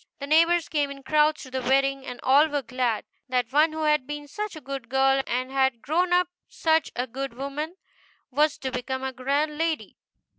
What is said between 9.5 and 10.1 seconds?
lady.